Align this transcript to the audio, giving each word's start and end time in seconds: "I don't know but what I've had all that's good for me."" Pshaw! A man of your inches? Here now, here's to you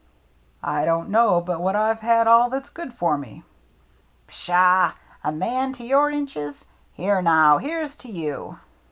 "I 0.63 0.83
don't 0.85 1.09
know 1.09 1.39
but 1.41 1.61
what 1.61 1.75
I've 1.75 1.99
had 1.99 2.25
all 2.25 2.49
that's 2.49 2.71
good 2.71 2.91
for 2.95 3.19
me."" 3.19 3.43
Pshaw! 4.29 4.93
A 5.23 5.31
man 5.31 5.73
of 5.73 5.79
your 5.81 6.09
inches? 6.09 6.65
Here 6.93 7.21
now, 7.21 7.59
here's 7.59 7.95
to 7.97 8.09
you 8.11 8.57